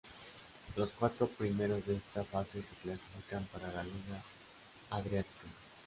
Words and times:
Los 0.77 0.93
cuatro 0.93 1.27
primeros 1.27 1.85
de 1.85 1.95
esta 1.97 2.23
fase 2.23 2.63
se 2.63 2.73
clasifican 2.81 3.43
para 3.53 3.71
la 3.71 3.83
Liga 3.83 4.19
Adriática. 4.89 5.45